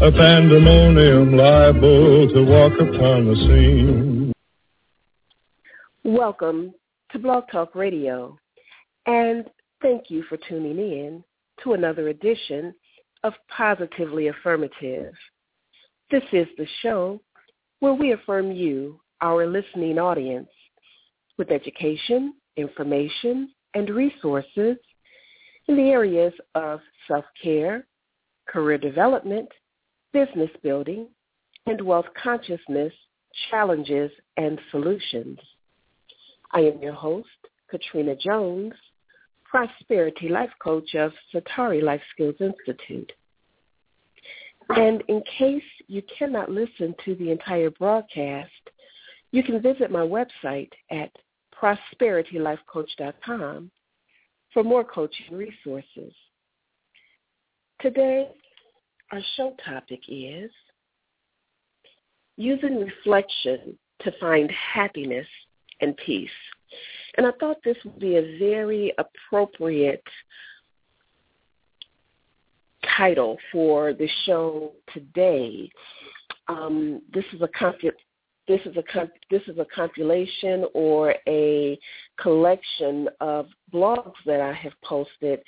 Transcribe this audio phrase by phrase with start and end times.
[0.00, 4.32] a pandemonium liable to walk upon the scene.
[6.04, 6.72] Welcome
[7.10, 8.38] to Blog Talk Radio,
[9.06, 9.46] and
[9.82, 11.24] thank you for tuning in
[11.64, 12.72] to another edition
[13.24, 15.12] of Positively Affirmative.
[16.12, 17.20] This is the show
[17.80, 20.48] where we affirm you, our listening audience,
[21.38, 24.76] with education, information, and resources
[25.66, 26.78] in the areas of
[27.08, 27.84] self-care,
[28.46, 29.48] career development,
[30.12, 31.08] business building,
[31.66, 32.92] and wealth consciousness
[33.50, 35.38] challenges and solutions.
[36.52, 37.28] I am your host,
[37.70, 38.72] Katrina Jones,
[39.44, 43.10] Prosperity Life Coach of Satari Life Skills Institute.
[44.70, 48.50] And in case you cannot listen to the entire broadcast,
[49.30, 51.10] you can visit my website at
[51.54, 53.70] prosperitylifecoach.com
[54.52, 56.12] for more coaching resources.
[57.80, 58.28] Today,
[59.12, 60.50] our show topic is
[62.36, 65.26] using reflection to find happiness
[65.80, 66.30] and peace.
[67.16, 70.04] And I thought this would be a very appropriate
[72.96, 75.70] title for the show today.
[76.48, 77.90] Um, this is a compu-
[78.46, 81.78] this is a this is a compilation or a
[82.20, 85.40] collection of blogs that I have posted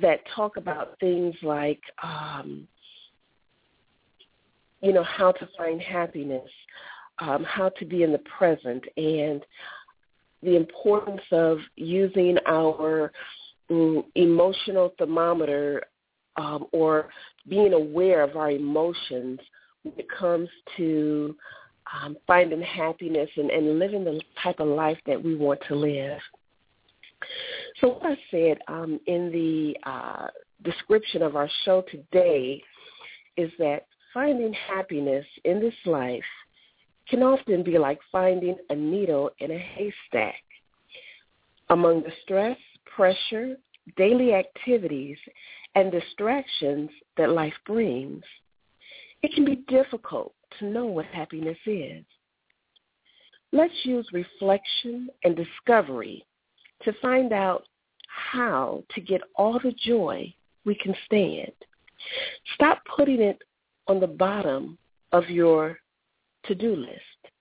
[0.00, 2.66] that talk about things like um,
[4.80, 6.48] you know, how to find happiness,
[7.18, 9.44] um, how to be in the present, and
[10.42, 13.12] the importance of using our
[13.70, 15.82] um, emotional thermometer
[16.36, 17.08] um, or
[17.48, 19.40] being aware of our emotions
[19.82, 21.34] when it comes to
[21.92, 26.18] um, finding happiness and, and living the type of life that we want to live.
[27.80, 30.28] So what I said um, in the uh,
[30.62, 32.62] description of our show today
[33.36, 36.22] is that finding happiness in this life
[37.08, 40.42] can often be like finding a needle in a haystack.
[41.70, 43.56] Among the stress, pressure,
[43.96, 45.18] daily activities,
[45.74, 48.22] and distractions that life brings,
[49.22, 52.04] it can be difficult to know what happiness is.
[53.52, 56.24] Let's use reflection and discovery
[56.82, 57.64] to find out
[58.08, 60.32] how to get all the joy
[60.64, 61.52] we can stand.
[62.54, 63.42] Stop putting it
[63.88, 64.78] on the bottom
[65.12, 65.78] of your
[66.44, 67.32] to-do list.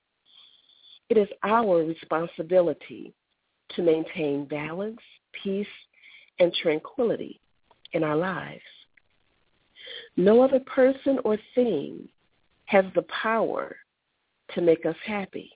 [1.09, 3.13] It is our responsibility
[3.75, 4.99] to maintain balance,
[5.43, 5.67] peace,
[6.39, 7.39] and tranquility
[7.93, 8.61] in our lives.
[10.15, 12.07] No other person or thing
[12.65, 13.75] has the power
[14.53, 15.51] to make us happy.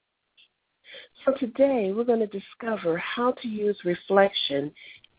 [1.26, 4.72] So today we're going to discover how to use reflection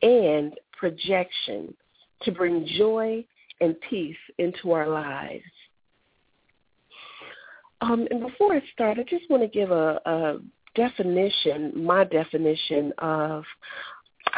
[0.02, 1.74] and projection
[2.22, 3.24] to bring joy
[3.60, 5.44] and peace into our lives.
[7.82, 10.38] Um, and before I start, I just want to give a, a
[10.76, 13.44] definition, my definition of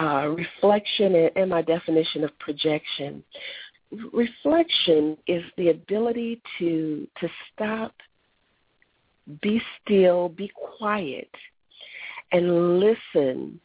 [0.01, 3.23] uh, reflection and, and my definition of projection.
[4.13, 7.95] Reflection is the ability to to stop,
[9.43, 11.31] be still, be quiet,
[12.33, 13.61] and listen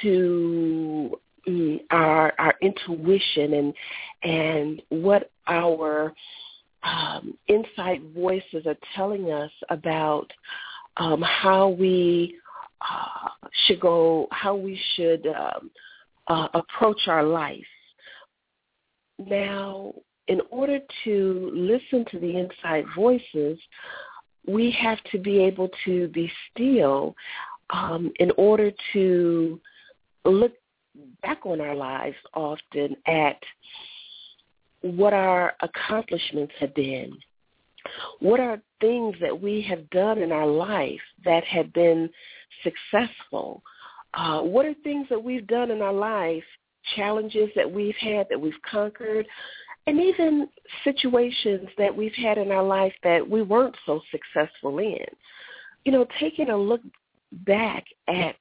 [0.00, 3.74] to mm, our our intuition and
[4.22, 6.14] and what our
[6.86, 10.30] um, inside voices are telling us about
[10.96, 12.36] um, how we
[12.80, 13.28] uh,
[13.66, 15.70] should go, how we should um,
[16.28, 17.58] uh, approach our life.
[19.18, 19.94] Now,
[20.28, 23.58] in order to listen to the inside voices,
[24.46, 27.14] we have to be able to be still
[27.70, 29.60] um, in order to
[30.24, 30.52] look
[31.22, 33.38] back on our lives often at
[34.82, 37.12] what our accomplishments have been.
[38.20, 42.10] What are things that we have done in our life that have been
[42.62, 43.62] successful?
[44.14, 46.44] Uh, what are things that we've done in our life,
[46.96, 49.26] challenges that we've had that we've conquered,
[49.86, 50.48] and even
[50.82, 55.04] situations that we've had in our life that we weren't so successful in?
[55.84, 56.80] You know, taking a look
[57.32, 58.36] back at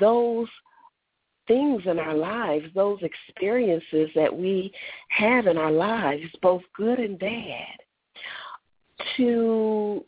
[0.00, 0.48] those
[1.46, 4.72] things in our lives, those experiences that we
[5.08, 7.76] have in our lives, both good and bad,
[9.16, 10.04] to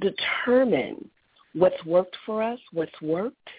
[0.00, 1.08] determine
[1.54, 3.50] what's worked for us, what's worked,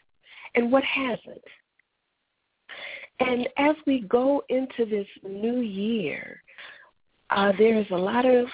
[0.56, 1.44] and what hasn't.
[3.20, 6.42] And as we go into this new year,
[7.30, 8.48] uh, there's a lot of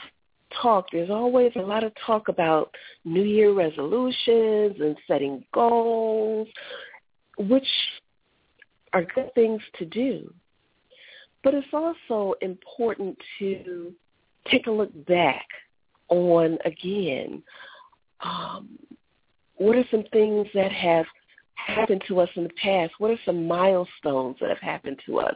[0.61, 0.87] talk.
[0.91, 2.73] There's always a lot of talk about
[3.05, 6.47] New Year resolutions and setting goals,
[7.37, 7.67] which
[8.93, 10.33] are good things to do.
[11.43, 13.93] But it's also important to
[14.49, 15.47] take a look back
[16.09, 17.43] on, again,
[18.21, 18.77] um,
[19.55, 21.05] what are some things that have
[21.55, 22.93] happened to us in the past?
[22.97, 25.35] What are some milestones that have happened to us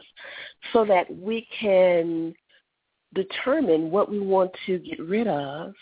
[0.72, 2.34] so that we can
[3.14, 5.72] determine what we want to get rid of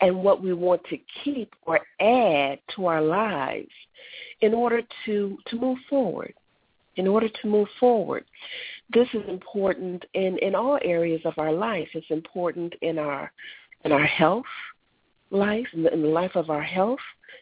[0.00, 3.70] and what we want to keep or add to our lives
[4.40, 6.34] in order to, to move forward.
[6.96, 8.24] In order to move forward.
[8.92, 11.88] This is important in, in all areas of our life.
[11.94, 13.30] It's important in our
[13.84, 14.46] in our health
[15.30, 17.00] life, in the, life of our health,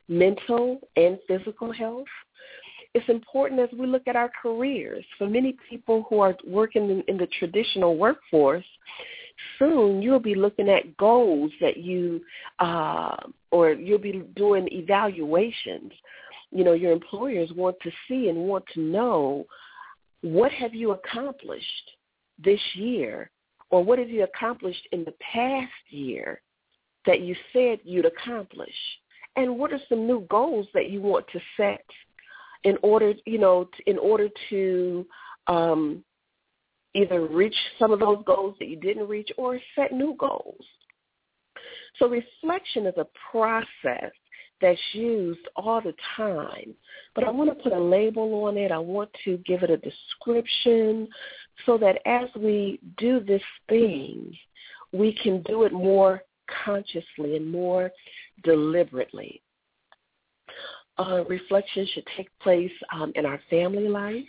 [0.09, 2.09] mental and physical health
[2.95, 5.05] it's important as we look at our careers.
[5.19, 8.65] For many people who are working in, in the traditional workforce,
[9.59, 12.21] soon you'll be looking at goals that you,
[12.61, 13.17] uh,
[13.51, 15.93] or you'll be doing evaluations.
[16.55, 19.45] You know, your employers want to see and want to know
[20.23, 21.91] what have you accomplished
[22.43, 23.31] this year,
[23.71, 26.41] or what have you accomplished in the past year
[27.07, 28.75] that you said you'd accomplish,
[29.37, 31.85] and what are some new goals that you want to set
[32.63, 35.07] in order, you know, in order to
[35.49, 36.03] um,
[36.95, 40.65] either reach some of those goals that you didn't reach or set new goals.
[41.99, 44.13] So reflection is a process
[44.61, 46.75] that's used all the time.
[47.15, 48.73] But I want to put a label on it.
[48.73, 51.09] I want to give it a description
[51.67, 54.35] so that as we do this thing,
[54.93, 56.23] we can do it more
[56.65, 57.91] consciously and more
[58.43, 59.43] deliberately
[60.99, 64.25] uh, reflection should take place um, in our family life,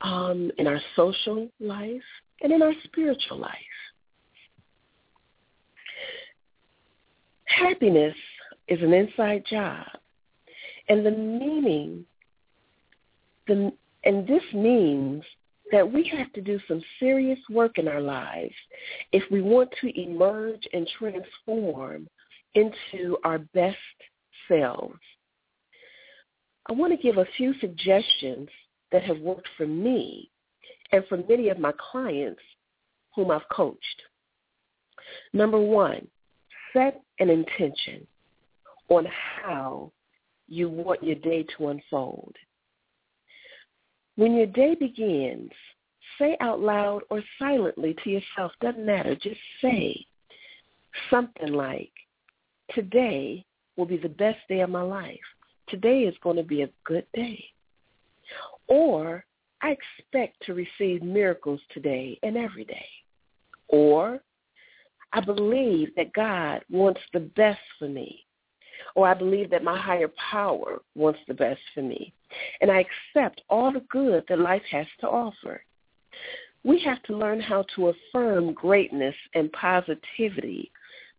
[0.00, 2.02] um, in our social life,
[2.42, 3.52] and in our spiritual life.
[7.44, 8.14] Happiness
[8.68, 9.86] is an inside job,
[10.88, 12.04] and the meaning,
[13.46, 13.72] the,
[14.04, 15.22] and this means
[15.72, 18.54] that we have to do some serious work in our lives
[19.12, 22.08] if we want to emerge and transform
[22.54, 23.76] into our best
[24.48, 24.98] selves.
[26.68, 28.48] I want to give a few suggestions
[28.92, 30.30] that have worked for me
[30.92, 32.40] and for many of my clients
[33.14, 34.02] whom I've coached.
[35.32, 36.06] Number one,
[36.72, 38.06] set an intention
[38.88, 39.06] on
[39.42, 39.92] how
[40.48, 42.34] you want your day to unfold.
[44.16, 45.50] When your day begins,
[46.18, 50.06] say out loud or silently to yourself, doesn't matter, just say
[51.10, 51.92] something like,
[52.74, 53.44] today
[53.76, 55.18] will be the best day of my life
[55.68, 57.44] today is going to be a good day.
[58.68, 59.24] Or
[59.62, 62.86] I expect to receive miracles today and every day.
[63.68, 64.20] Or
[65.12, 68.25] I believe that God wants the best for me.
[68.96, 72.14] Or I believe that my higher power wants the best for me.
[72.62, 72.84] And I
[73.14, 75.62] accept all the good that life has to offer.
[76.64, 80.72] We have to learn how to affirm greatness and positivity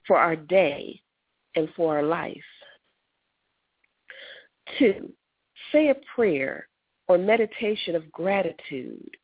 [0.07, 0.99] for our day
[1.55, 2.35] and for our life.
[4.79, 5.13] Two,
[5.71, 6.67] say a prayer
[7.07, 9.15] or meditation of gratitude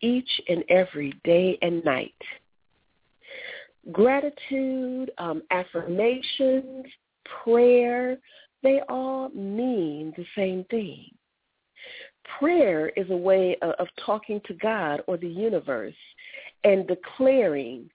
[0.00, 2.14] each and every day and night.
[3.92, 6.84] Gratitude, um, affirmations,
[7.42, 8.18] prayer,
[8.62, 11.06] they all mean the same thing.
[12.38, 15.94] Prayer is a way of, talking to God or the universe
[16.64, 17.88] and declaring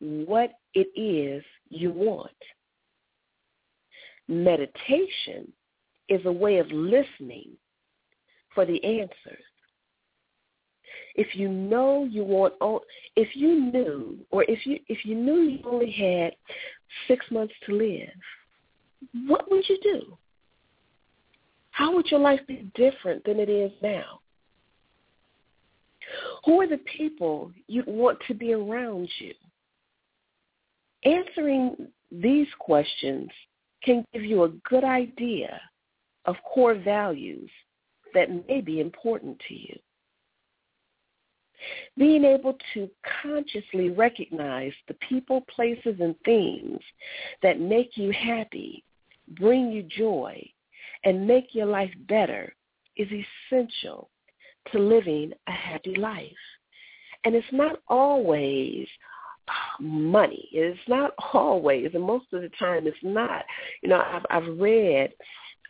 [0.00, 2.30] what it is you want.
[4.28, 5.52] Meditation
[6.08, 7.50] is a way of listening
[8.54, 9.44] for the answers.
[11.14, 12.54] If you know you want,
[13.16, 16.32] if you knew, or if you if you knew you only had
[17.06, 18.08] six months to live,
[19.26, 20.18] what would you do?
[21.70, 24.20] How would your life be different than it is now?
[26.44, 29.34] Who are the people you'd want to be around you?
[31.04, 33.30] Answering these questions
[33.82, 35.60] can give you a good idea
[36.26, 37.50] of core values
[38.14, 39.78] that may be important to you.
[41.96, 42.90] Being able to
[43.22, 46.78] consciously recognize the people, places, and things
[47.42, 48.84] that make you happy,
[49.36, 50.42] bring you joy,
[51.04, 52.54] and make your life better
[52.96, 53.08] is
[53.50, 54.10] essential
[54.70, 56.32] to living a happy life.
[57.24, 58.86] And it's not always
[59.80, 60.48] money.
[60.52, 63.44] It's not always, and most of the time it's not.
[63.82, 65.12] You know, I've, I've read,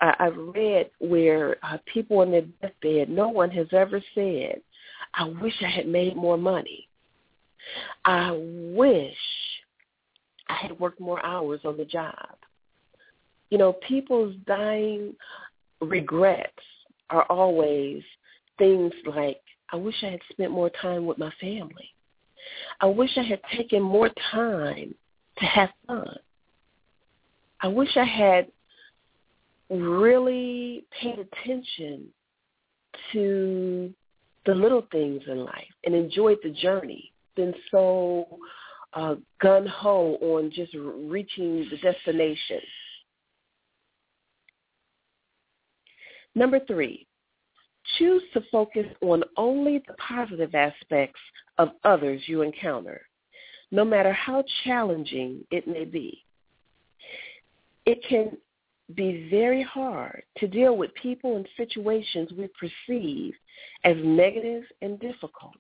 [0.01, 4.61] I've read where uh, people on their deathbed, no one has ever said,
[5.15, 6.89] "I wish I had made more money."
[8.05, 8.33] I
[8.75, 9.17] wish
[10.49, 12.37] I had worked more hours on the job.
[13.53, 15.15] You know, people's dying
[15.83, 16.65] regrets
[17.11, 18.03] are always
[18.57, 21.91] things like, I wish I had spent more time with my family.
[22.81, 24.95] I wish I had taken more time
[25.37, 26.17] to have fun.
[27.61, 28.47] I wish I had
[29.69, 32.07] really paid attention
[33.13, 33.93] to
[34.47, 38.39] the little things in life and enjoyed the journey, been so
[38.95, 42.61] uh, gun-ho on just reaching the destination.
[46.35, 47.07] Number three,
[47.99, 51.21] choose to focus on only the positive aspects
[51.59, 53.03] of others you encounter,
[53.71, 56.25] no matter how challenging it may be.
[57.85, 58.37] It can
[58.95, 63.35] be very hard to deal with people and situations we perceive
[63.85, 65.57] as negative and difficult.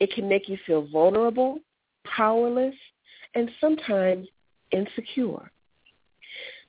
[0.00, 1.58] It can make you feel vulnerable,
[2.04, 2.74] powerless,
[3.34, 4.26] and sometimes
[4.72, 5.50] insecure.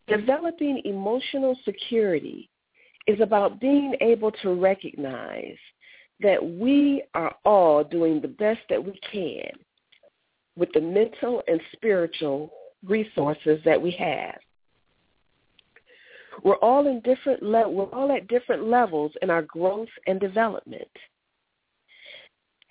[0.07, 2.49] Developing emotional security
[3.07, 5.57] is about being able to recognize
[6.21, 9.51] that we are all doing the best that we can
[10.55, 12.51] with the mental and spiritual
[12.85, 14.37] resources that we have.
[16.43, 20.87] We're all in different le- we're all at different levels in our growth and development.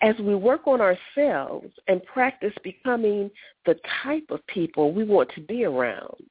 [0.02, 3.30] As we work on ourselves and practice becoming
[3.64, 6.24] the type of people we want to be around,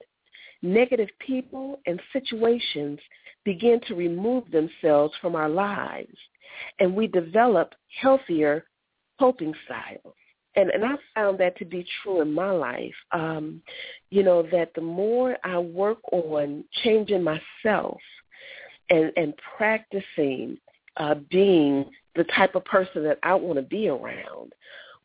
[0.61, 2.99] negative people and situations
[3.45, 6.15] begin to remove themselves from our lives
[6.79, 8.65] and we develop healthier
[9.19, 10.15] coping styles.
[10.55, 12.93] And, and I found that to be true in my life.
[13.11, 13.61] Um,
[14.11, 17.99] you know, that the more I work on changing myself
[18.89, 20.57] and, and practicing
[20.97, 21.85] uh, being
[22.15, 24.53] the type of person that I want to be around,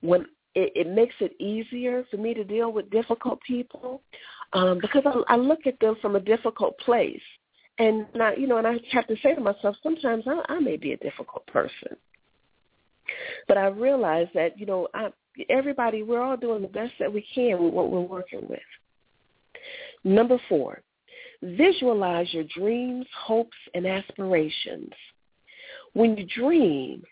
[0.01, 4.03] when it, it makes it easier for me to deal with difficult people
[4.53, 7.23] um, because I, I look at them from a difficult place.
[7.79, 10.77] And I, you know, and I have to say to myself, sometimes I, I may
[10.77, 11.97] be a difficult person,
[13.47, 15.11] but I realize that you know, I,
[15.49, 18.59] everybody, we're all doing the best that we can with what we're working with.
[20.05, 20.83] Number four,
[21.43, 24.93] visualize your dreams, hopes, and aspirations.
[25.93, 27.03] When you dream,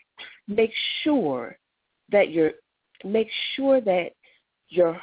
[0.47, 0.71] make
[1.03, 1.57] sure
[2.11, 2.51] that your
[3.03, 4.09] make sure that
[4.69, 4.99] your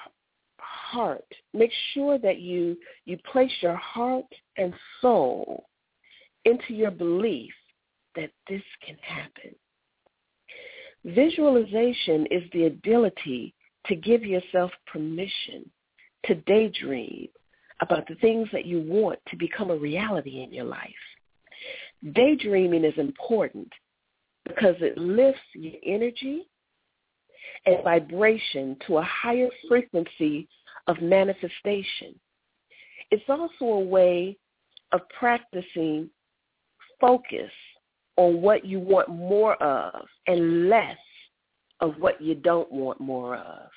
[0.94, 1.24] heart.
[1.52, 5.66] Make sure that you you place your heart and soul
[6.44, 7.52] into your belief
[8.14, 9.54] that this can happen.
[11.04, 13.54] Visualization is the ability
[13.86, 15.70] to give yourself permission
[16.26, 17.28] to daydream
[17.80, 21.04] about the things that you want to become a reality in your life.
[22.14, 23.70] Daydreaming is important
[24.46, 26.46] because it lifts your energy
[27.66, 30.48] and vibration to a higher frequency
[30.86, 32.14] of manifestation.
[33.10, 34.36] It's also a way
[34.92, 36.10] of practicing
[37.00, 37.50] focus
[38.16, 40.96] on what you want more of and less
[41.80, 43.68] of what you don't want more of.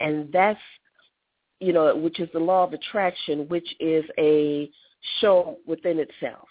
[0.00, 0.60] And that's,
[1.60, 4.70] you know, which is the law of attraction, which is a
[5.20, 6.48] show within itself.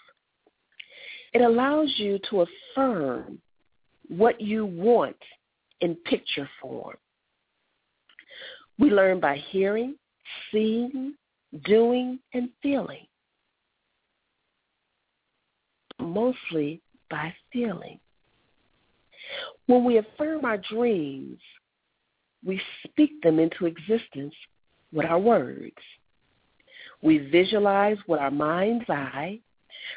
[1.32, 3.38] It allows you to affirm
[4.08, 5.16] what you want
[5.80, 6.96] in picture form.
[8.78, 9.96] We learn by hearing,
[10.50, 11.14] seeing,
[11.64, 13.06] doing, and feeling.
[15.98, 16.80] Mostly
[17.10, 17.98] by feeling.
[19.66, 21.38] When we affirm our dreams,
[22.44, 24.34] we speak them into existence
[24.92, 25.74] with our words.
[27.02, 29.40] We visualize with our mind's eye.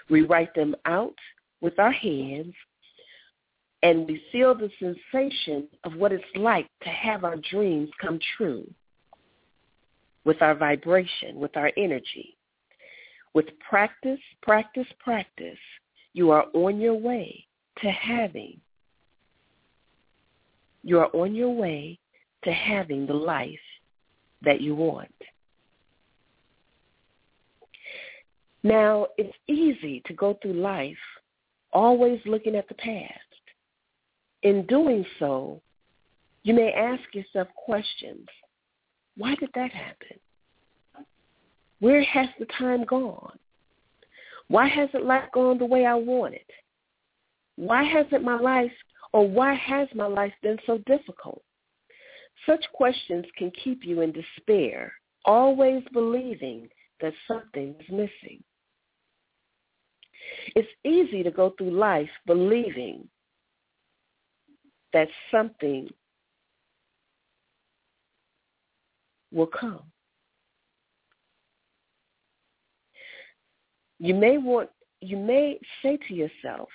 [0.09, 1.15] We write them out
[1.62, 2.53] with our hands
[3.81, 8.69] and we feel the sensation of what it's like to have our dreams come true
[10.25, 12.36] with our vibration, with our energy.
[13.33, 15.57] With practice, practice, practice,
[16.13, 17.45] you are on your way
[17.81, 18.59] to having,
[20.83, 22.00] you are on your way
[22.43, 23.59] to having the life
[24.41, 25.13] that you want.
[28.63, 30.98] Now, it's easy to go through life
[31.71, 33.28] always looking at the past
[34.43, 35.62] in doing so,
[36.43, 38.25] you may ask yourself questions.
[39.17, 40.19] Why did that happen?
[41.79, 43.38] Where has the time gone?
[44.48, 46.46] Why hasn't life gone the way I wanted?
[47.55, 48.72] Why hasn't my life,
[49.13, 51.43] or why has my life been so difficult?
[52.46, 54.93] Such questions can keep you in despair,
[55.25, 56.69] always believing
[57.01, 58.43] that something is missing.
[60.55, 63.08] It's easy to go through life believing
[64.93, 65.89] that something
[69.31, 69.84] will come.
[74.00, 74.69] You may want
[75.01, 76.69] you may say to yourself,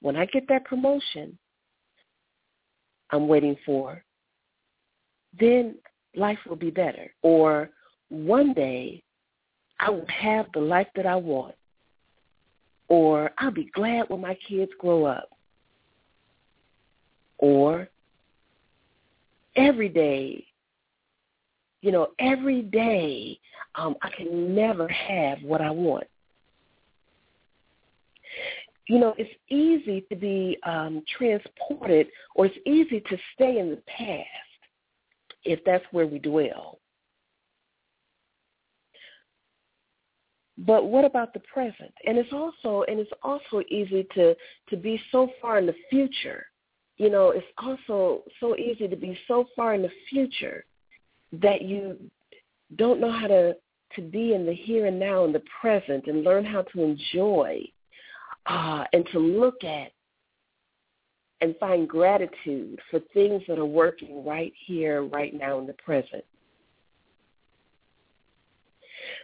[0.00, 1.38] when I get that promotion
[3.10, 4.02] I'm waiting for,
[5.38, 5.76] then
[6.16, 7.12] life will be better.
[7.22, 7.70] Or
[8.08, 9.02] one day
[9.80, 11.54] I will have the life that I want.
[12.88, 15.28] Or I'll be glad when my kids grow up.
[17.42, 17.88] Or
[19.56, 20.46] every day,
[21.82, 23.38] you know, every day
[23.74, 26.06] um, I can never have what I want
[28.88, 33.82] you know, it's easy to be um, transported or it's easy to stay in the
[33.86, 34.26] past
[35.44, 36.78] if that's where we dwell.
[40.58, 41.92] But what about the present?
[42.06, 44.36] And it's also and it's also easy to
[44.68, 46.46] to be so far in the future.
[46.98, 50.64] You know, it's also so easy to be so far in the future
[51.32, 51.98] that you
[52.76, 53.56] don't know how to
[53.96, 57.60] to be in the here and now in the present and learn how to enjoy
[58.46, 59.92] uh, and to look at
[61.42, 66.24] and find gratitude for things that are working right here, right now in the present.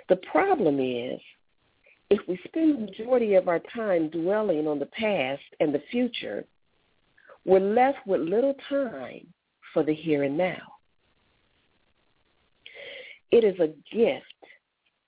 [0.08, 1.20] The problem is,
[2.10, 6.44] if we spend the majority of our time dwelling on the past and the future,
[7.44, 9.26] we're left with little time
[9.72, 10.62] for the here and now.
[13.30, 14.24] It is a gift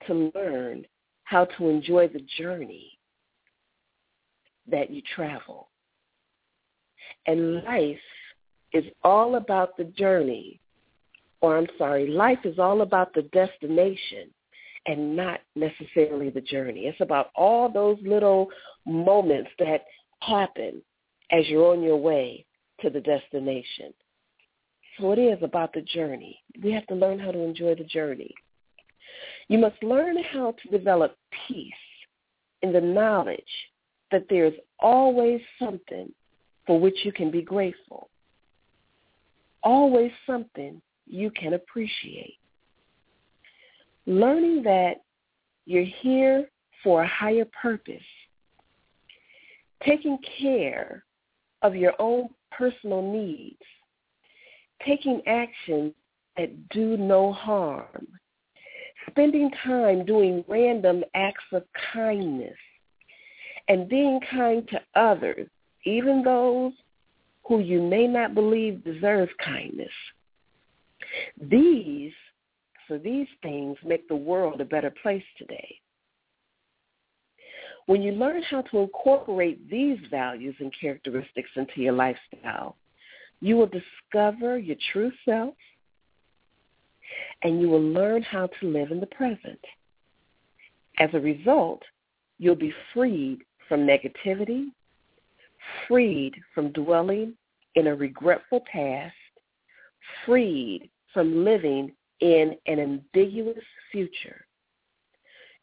[0.07, 0.87] to learn
[1.25, 2.99] how to enjoy the journey
[4.71, 5.69] that you travel.
[7.27, 7.99] And life
[8.73, 10.61] is all about the journey,
[11.41, 14.31] or I'm sorry, life is all about the destination
[14.87, 16.87] and not necessarily the journey.
[16.87, 18.49] It's about all those little
[18.87, 19.85] moments that
[20.21, 20.83] happen
[21.31, 22.45] as you're on your way
[22.81, 23.93] to the destination.
[24.99, 26.41] So it is about the journey.
[26.63, 28.35] We have to learn how to enjoy the journey.
[29.49, 31.17] You must learn how to develop
[31.49, 31.73] peace
[32.63, 33.43] in the knowledge
[34.11, 36.13] that there's always something
[36.67, 38.11] for which you can be grateful.
[39.63, 42.39] Always something you can appreciate.
[44.07, 45.03] Learning that
[45.67, 46.49] you're here
[46.83, 47.97] for a higher purpose.
[49.85, 51.05] Taking care
[51.63, 53.61] of your own personal needs.
[54.87, 55.93] Taking actions
[56.37, 58.07] that do no harm.
[59.11, 62.57] Spending time doing random acts of kindness
[63.69, 65.49] and being kind to others,
[65.85, 66.73] even those
[67.47, 69.93] who you may not believe deserve kindness.
[71.41, 72.13] These,
[72.89, 75.77] so these things make the world a better place today.
[77.91, 82.77] When you learn how to incorporate these values and characteristics into your lifestyle,
[83.41, 85.55] you will discover your true self
[87.43, 89.59] and you will learn how to live in the present.
[91.01, 91.83] As a result,
[92.39, 94.67] you'll be freed from negativity,
[95.89, 97.35] freed from dwelling
[97.75, 99.17] in a regretful past,
[100.25, 104.47] freed from living in an ambiguous future.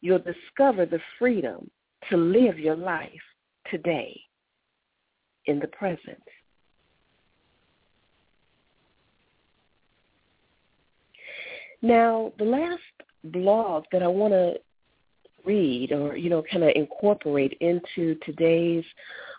[0.02, 1.70] You'll discover the freedom
[2.10, 3.10] to live your life
[3.70, 4.18] today
[5.46, 6.22] in the present.
[11.80, 12.82] Now, the last
[13.24, 14.56] blog that I want to
[15.44, 18.84] read or, you know, kind of incorporate into today's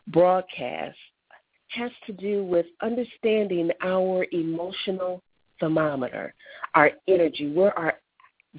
[0.08, 0.98] broadcast
[1.70, 5.22] has to do with understanding our emotional
[5.60, 6.34] thermometer,
[6.76, 7.96] our energy, where our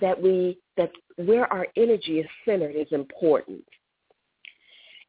[0.01, 3.65] that we that where our energy is centered is important.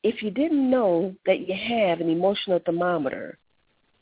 [0.04, 3.38] If you didn't know that you have an emotional thermometer,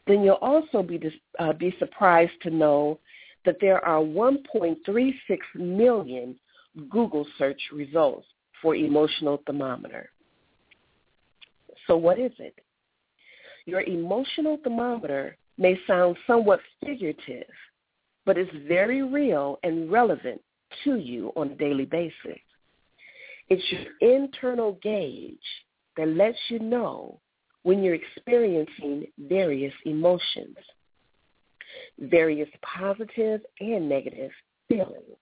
[0.08, 1.00] then you'll also be
[1.38, 3.00] uh, be surprised to know
[3.46, 5.14] that there are 1.36
[5.56, 6.36] million
[6.90, 8.26] Google search results
[8.62, 10.10] for emotional thermometer.
[11.88, 12.56] So what is it?
[13.66, 17.48] Your emotional thermometer may sound somewhat figurative,
[18.26, 20.42] but it's very real and relevant
[20.84, 22.40] to you on a daily basis.
[23.50, 25.38] It's your internal gauge
[26.00, 27.20] that lets you know
[27.64, 30.56] when you're experiencing various emotions,
[32.00, 34.32] various positive and negative
[34.68, 35.18] feelings.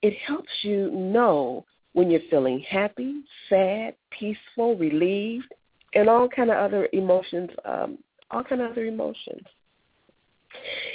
[0.00, 5.52] It helps you know when you're feeling happy, sad, peaceful, relieved,
[5.94, 7.98] and all kind of other emotions, um,
[8.30, 9.42] all kind of other emotions.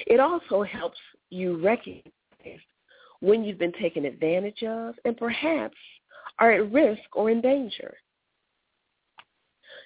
[0.08, 0.98] It also helps
[1.30, 2.12] you recognize
[3.20, 5.76] when you've been taken advantage of and perhaps
[6.40, 7.96] are at risk or in danger.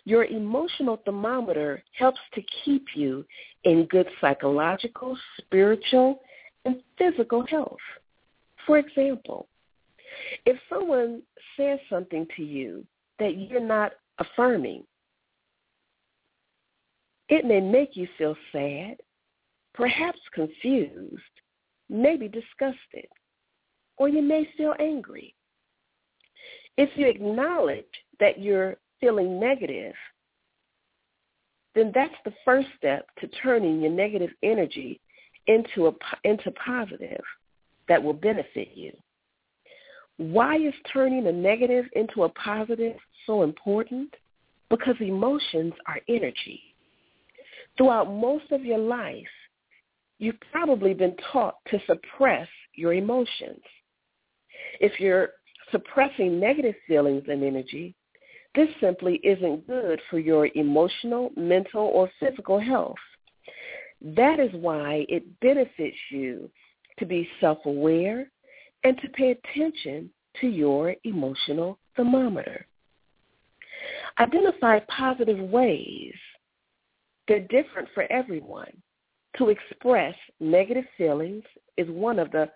[0.04, 3.25] Your emotional thermometer helps to keep you
[3.63, 6.21] in good psychological, spiritual,
[6.65, 7.77] and physical health.
[8.65, 9.47] For example,
[10.45, 11.21] if someone
[11.58, 12.86] says something to you
[13.19, 14.84] that you're not affirming,
[17.30, 18.97] it may make you feel sad,
[19.73, 21.21] perhaps confused,
[21.89, 23.08] maybe disgusted,
[23.97, 25.34] or you may feel angry.
[26.77, 27.86] If you acknowledge
[28.19, 29.93] that you're feeling negative,
[31.75, 34.99] then that's the first step to turning your negative energy
[35.47, 35.91] into a
[36.23, 37.23] into positive
[37.88, 38.91] that will benefit you.
[40.17, 44.13] Why is turning a negative into a positive so important?
[44.69, 46.62] Because emotions are energy.
[47.77, 49.25] Throughout most of your life,
[50.19, 53.62] you've probably been taught to suppress your emotions.
[54.79, 55.29] If you're
[55.71, 57.95] suppressing negative feelings and energy,
[58.53, 62.97] this simply isn't good for your emotional, mental, or physical health.
[64.01, 66.49] That is why it benefits you
[66.99, 68.29] to be self-aware
[68.84, 70.10] and to pay attention
[70.41, 72.65] to your emotional thermometer.
[74.19, 76.13] Identify positive ways.
[77.27, 78.71] They're different for everyone.
[79.38, 81.43] To express negative feelings
[81.77, 82.49] is one of the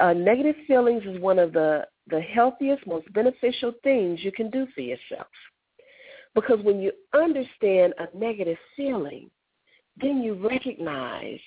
[0.00, 4.66] uh, negative feelings is one of the the healthiest, most beneficial things you can do
[4.74, 5.28] for yourself.
[6.34, 9.30] Because when you understand a negative feeling,
[10.00, 11.40] then you recognize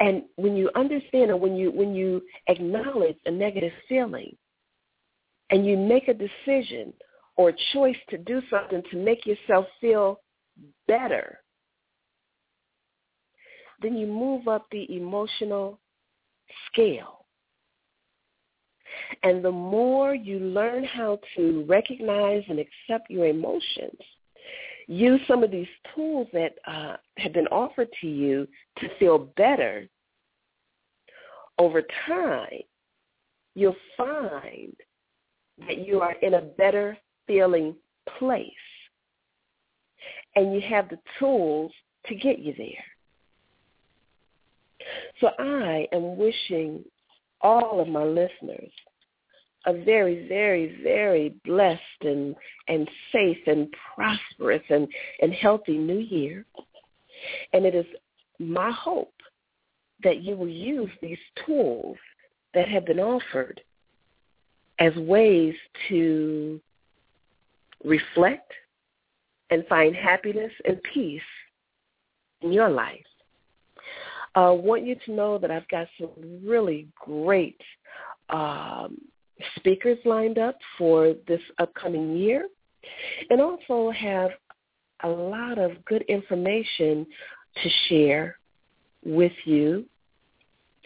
[0.00, 4.36] and when you understand or when you when you acknowledge a negative feeling
[5.50, 6.92] and you make a decision
[7.36, 10.20] or a choice to do something to make yourself feel
[10.88, 11.40] better,
[13.82, 15.78] then you move up the emotional
[16.72, 17.23] scale.
[19.22, 23.98] And the more you learn how to recognize and accept your emotions,
[24.86, 28.46] use some of these tools that uh, have been offered to you
[28.78, 29.88] to feel better,
[31.58, 32.60] over time,
[33.54, 34.74] you'll find
[35.66, 37.74] that you are in a better feeling
[38.18, 38.50] place.
[40.36, 41.72] And you have the tools
[42.06, 42.84] to get you there.
[45.20, 46.84] So I am wishing
[47.44, 48.72] all of my listeners
[49.66, 52.34] a very, very, very blessed and,
[52.68, 54.86] and safe and prosperous and,
[55.22, 56.44] and healthy new year.
[57.52, 57.86] And it is
[58.38, 59.14] my hope
[60.02, 61.96] that you will use these tools
[62.52, 63.60] that have been offered
[64.78, 65.54] as ways
[65.88, 66.60] to
[67.84, 68.52] reflect
[69.50, 71.22] and find happiness and peace
[72.42, 73.04] in your life.
[74.34, 76.10] I want you to know that I've got some
[76.44, 77.60] really great
[78.30, 78.98] um,
[79.56, 82.48] speakers lined up for this upcoming year
[83.30, 84.30] and also have
[85.04, 87.06] a lot of good information
[87.62, 88.36] to share
[89.04, 89.84] with you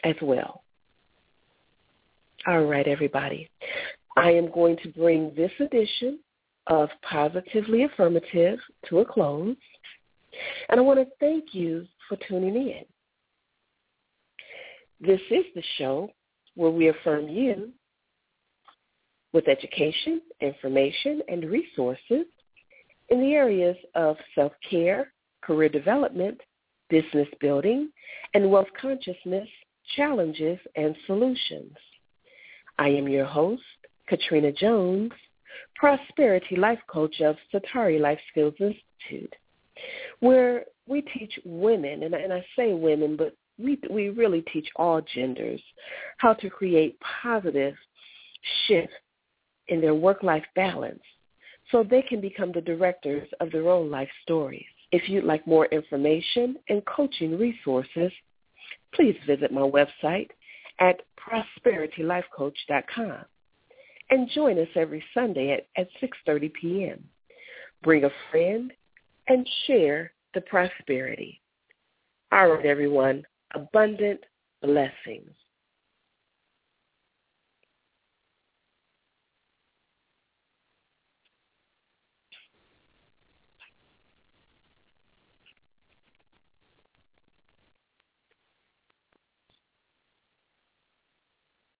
[0.04, 0.62] as well.
[2.46, 3.48] All right, everybody.
[4.16, 6.18] I am going to bring this edition
[6.66, 8.58] of Positively Affirmative
[8.88, 9.56] to a close.
[10.68, 12.84] And I want to thank you for tuning in.
[15.00, 16.10] This is the show
[16.54, 17.70] where we affirm you
[19.32, 22.26] with education, information, and resources
[23.10, 26.40] in the areas of self-care, career development,
[26.90, 27.90] business building,
[28.34, 29.48] and wealth consciousness
[29.96, 31.76] challenges and solutions.
[32.78, 33.62] I am your host,
[34.08, 35.12] Katrina Jones,
[35.74, 39.34] Prosperity Life Coach of Satari Life Skills Institute,
[40.20, 45.00] where we teach women, and, and I say women, but we, we really teach all
[45.14, 45.60] genders
[46.18, 47.74] how to create positive
[48.66, 48.92] shift
[49.68, 51.00] in their work-life balance
[51.70, 54.64] so they can become the directors of their own life stories.
[54.90, 58.10] If you'd like more information and coaching resources,
[58.94, 60.30] please visit my website
[60.80, 63.24] at prosperitylifecoach.com
[64.10, 67.04] and join us every Sunday at, at 6.30 p.m.
[67.82, 68.72] Bring a friend
[69.28, 71.42] and share the prosperity.
[72.32, 73.24] All right, everyone.
[73.54, 74.20] Abundant
[74.62, 75.34] blessings.